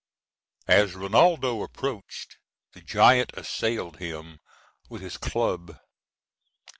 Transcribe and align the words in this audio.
As 0.67 0.95
Rinaldo 0.95 1.61
approached, 1.61 2.37
the 2.73 2.81
giant 2.81 3.29
assailed 3.35 3.97
him 3.97 4.39
with 4.89 5.03
his 5.03 5.15
club. 5.15 5.77